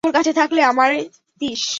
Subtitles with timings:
[0.03, 0.97] তোর কাছে থাকলে আমায়
[1.41, 1.63] দিস।